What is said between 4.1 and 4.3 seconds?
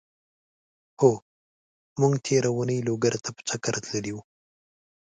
وو.